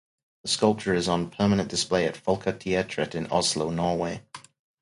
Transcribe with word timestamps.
The 0.41 0.49
sculpture 0.49 0.95
is 0.95 1.07
on 1.07 1.29
permanent 1.29 1.69
display 1.69 2.07
in 2.07 2.13
Folketeatret 2.13 3.13
in 3.13 3.27
Oslo, 3.27 3.69
Norway. 3.69 4.23